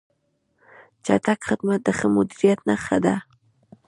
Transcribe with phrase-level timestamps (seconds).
[1.05, 3.15] چټک خدمت د ښه مدیریت نښه ده.